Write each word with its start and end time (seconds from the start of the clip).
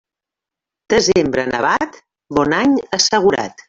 Desembre 0.93 1.45
nevat, 1.53 2.03
bon 2.41 2.61
any 2.65 2.79
assegurat. 3.01 3.59